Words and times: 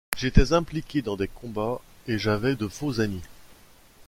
J'étais 0.17 0.51
impliqué 0.53 1.03
dans 1.03 1.15
des 1.15 1.27
combats 1.27 1.79
et 2.07 2.17
j'avais 2.17 2.55
de 2.55 2.67
faux 2.67 2.99
amis... 3.01 3.21